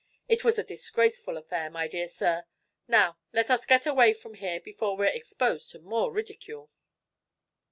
It 0.27 0.43
was 0.43 0.57
a 0.57 0.63
disgraceful 0.63 1.37
affair, 1.37 1.69
my 1.69 1.87
dear 1.87 2.07
sir. 2.07 2.45
Now, 2.87 3.19
let 3.33 3.51
us 3.51 3.67
get 3.67 3.85
away 3.85 4.13
from 4.13 4.33
here 4.33 4.59
before 4.59 4.97
we're 4.97 5.05
exposed 5.05 5.69
to 5.73 5.79
more 5.79 6.11
ridicule." 6.11 6.71